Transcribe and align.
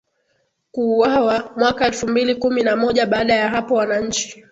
kuuawa 0.71 1.53
mwaka 1.57 1.87
elfu 1.87 2.07
mbili 2.07 2.35
kumi 2.35 2.63
na 2.63 2.75
moja 2.75 3.05
Baada 3.05 3.33
ya 3.33 3.49
hapo 3.49 3.73
wananchi 3.75 4.43